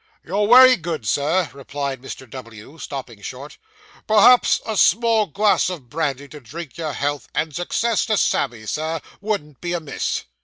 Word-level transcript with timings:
'You're 0.25 0.47
wery 0.47 0.77
good, 0.77 1.07
Sir,' 1.07 1.47
replied 1.53 2.01
Mr. 2.01 2.27
W., 2.27 2.79
stopping 2.79 3.21
short; 3.21 3.59
'perhaps 4.07 4.59
a 4.65 4.75
small 4.75 5.27
glass 5.27 5.69
of 5.69 5.89
brandy 5.91 6.27
to 6.29 6.39
drink 6.39 6.75
your 6.75 6.93
health, 6.93 7.27
and 7.35 7.53
success 7.53 8.07
to 8.07 8.17
Sammy, 8.17 8.65
Sir, 8.65 8.99
wouldn't 9.21 9.61
be 9.61 9.73
amiss. 9.73 10.23